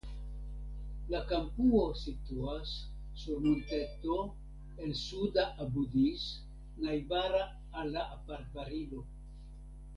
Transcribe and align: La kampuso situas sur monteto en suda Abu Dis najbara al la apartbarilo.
La 1.09 1.19
kampuso 1.31 1.99
situas 2.03 2.71
sur 3.23 3.43
monteto 3.45 4.17
en 4.87 4.97
suda 5.03 5.47
Abu 5.67 5.87
Dis 5.95 6.27
najbara 6.87 7.47
al 7.79 7.97
la 7.99 8.11
apartbarilo. 8.19 9.09